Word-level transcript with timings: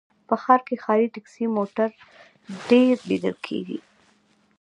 په 0.27 0.35
ښار 0.41 0.61
کې 0.67 0.75
ښاري 0.83 1.07
ټکسي 1.13 1.45
موټر 1.57 1.89
ډېر 2.69 2.93
لږ 2.99 3.01
ليدل 3.09 3.35
کېږي 3.47 3.79